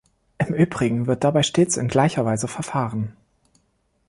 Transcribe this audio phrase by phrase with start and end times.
[0.39, 3.15] Im übrigen wird dabei stets in gleicher Weise verfahren.